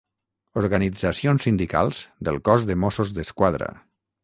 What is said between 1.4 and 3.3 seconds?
sindicals del cos de Mossos